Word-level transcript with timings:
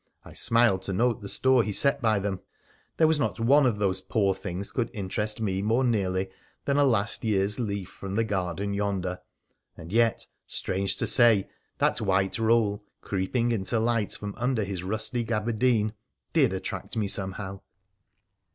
I 0.25 0.33
smiled 0.33 0.81
to 0.81 0.93
note 0.93 1.21
the 1.21 1.29
store 1.29 1.61
he 1.61 1.71
set 1.71 2.01
by 2.01 2.17
them: 2.17 2.39
there 2.97 3.05
was 3.05 3.19
not 3.19 3.39
one 3.39 3.67
of 3.67 3.77
those 3.77 4.01
poor 4.01 4.33
things 4.33 4.71
could 4.71 4.89
interest 4.95 5.39
me 5.39 5.61
more 5.61 5.83
nearly 5.83 6.31
than 6.65 6.77
a 6.77 6.83
last 6.83 7.23
year's 7.23 7.59
leaf 7.59 7.87
from 7.89 8.15
the 8.15 8.23
garden 8.23 8.73
yonder— 8.73 9.19
and 9.77 9.93
yet, 9.93 10.25
strange 10.47 10.95
to 10.97 11.05
say, 11.05 11.47
that 11.77 12.01
white 12.01 12.39
roll, 12.39 12.81
creeping 13.01 13.51
into 13.51 13.79
light 13.79 14.13
from 14.13 14.33
under 14.37 14.63
his 14.63 14.81
rusty 14.83 15.23
gaberdine, 15.23 15.93
did 16.33 16.51
attract 16.51 16.97
me 16.97 17.07
somehow. 17.07 17.59